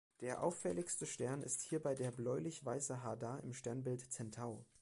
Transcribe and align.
Der 0.21 0.41
auffälligste 0.41 1.05
Stern 1.05 1.43
ist 1.43 1.61
hierbei 1.61 1.93
der 1.93 2.09
bläulich-weiße 2.09 3.03
Hadar 3.03 3.43
im 3.43 3.53
Sternbild 3.53 4.11
Zentaur. 4.11 4.65